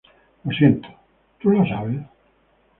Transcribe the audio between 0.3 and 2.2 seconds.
Lo siento, ¿tú lo sabes?